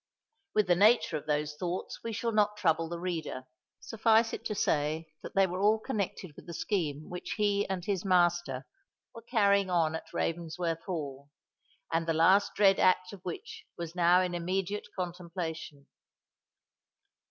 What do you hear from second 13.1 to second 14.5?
of which was now in